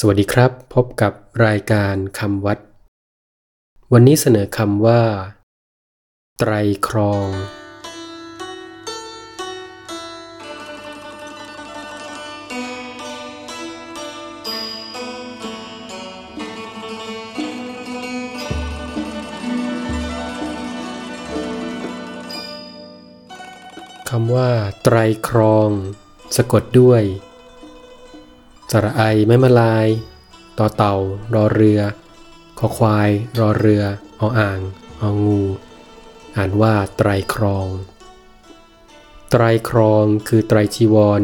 [0.00, 1.12] สวัสดีครับ พบกับ
[1.46, 2.58] รายการคำวัด
[3.92, 5.02] วันนี้เสนอคำว่า
[6.38, 6.52] ไตร
[6.88, 7.28] ครอง
[24.10, 24.50] คำว่า
[24.82, 24.96] ไตร
[25.28, 25.68] ครอง
[26.36, 27.02] สะกดด้วย
[28.70, 29.86] สระไอไม้มาลาย
[30.58, 30.94] ต่อเต่า
[31.34, 31.80] รอเรือ
[32.58, 33.82] คอควาย รอเรือ
[34.20, 34.58] ออ่าง
[35.02, 35.40] องู
[36.36, 37.68] อ่านว่าไตรครอง
[39.30, 41.22] ไตรครองคือไตรจีวร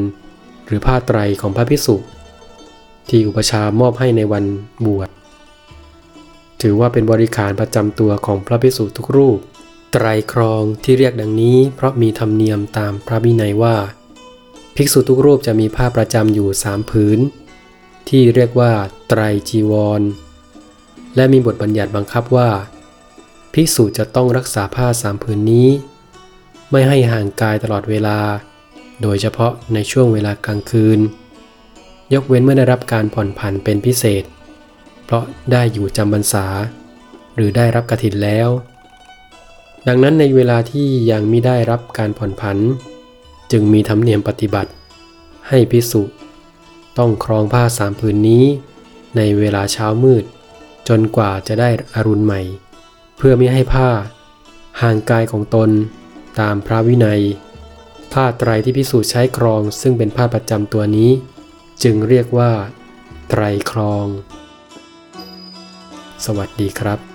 [0.66, 1.97] หรือผ้าไตรของพระพิสุ
[3.09, 4.45] ที่อุปชามอบให้ในวัน
[4.86, 5.09] บวช
[6.62, 9.38] ถือว่าเป็นบริขารประจำตัวของพระพิสุทุกรูป
[9.92, 13.77] ไตรครองที่เรียกดังนี้เพราะมีธรรมเนียมตามพระวินัยว่า
[14.76, 17.18] ภิกษุทุกรูปจะมีผ้าประจำอยู่สามผืน
[18.08, 18.72] ที่เรียกว่า
[19.08, 20.02] ไตรจีวร
[21.16, 22.50] และมีบทบัญญัติบังคับว่า
[23.55, 25.69] ภิกษุจะต้องรักษาผ้าสามผืนนี้
[26.70, 28.19] ไม่ให้ห่างกายตลอดเวลา
[29.02, 31.00] โดยเฉพาะในช่วงเวลากลางคืน
[32.12, 34.25] ยกเว้นเมื่อได้รับการผ่อนผันเป็นพิเศษ
[35.04, 36.47] เพราะได้อยู่จำพรรษา
[37.36, 38.48] หรือได้รับกฐินแล้ว
[39.88, 42.58] ดังนั้นในเวลาที่ยังไม่ได้รับการผ่อนผัน
[43.53, 44.70] จึงมีธรรมเนียมปฏิบัติ
[45.48, 46.03] ให้พิสุ
[46.98, 48.44] ต้องครองผ้าสามผืนนี้
[49.17, 50.25] ในเวลาเช้ามืด
[50.89, 52.41] จนกว่าจะได้อรุณใหม่
[53.17, 53.91] เพื่อไม่ให้ผ้า
[54.81, 55.70] ห่างกายของตน
[56.41, 57.22] ตามพระวินัย
[58.12, 61.11] ผ้าไตรที่พิสูจน์ใช้ครองซึ่งเป็นผ้าประจำตัวนี้
[61.83, 62.53] จึงเรียกว่า
[63.28, 64.06] ไตรครอง
[66.25, 67.11] สวัสดีครับ